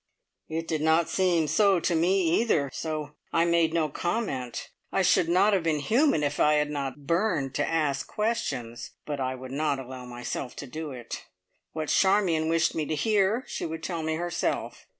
[0.49, 4.69] It did not seem so to me, either, so I made no comment.
[4.91, 9.19] I should not have been human if I had not burned to ask questions, but
[9.19, 11.25] I would not allow myself to do it.
[11.73, 14.87] What Charmion wished me to hear, she would tell me herself.